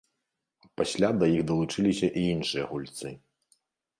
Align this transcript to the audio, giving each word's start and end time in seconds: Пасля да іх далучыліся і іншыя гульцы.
Пасля 0.79 1.09
да 1.23 1.27
іх 1.33 1.43
далучыліся 1.51 2.09
і 2.21 2.25
іншыя 2.37 2.63
гульцы. 2.73 3.15